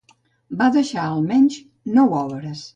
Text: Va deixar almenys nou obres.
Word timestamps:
Va 0.61 0.69
deixar 0.77 1.05
almenys 1.11 1.61
nou 2.01 2.19
obres. 2.25 2.69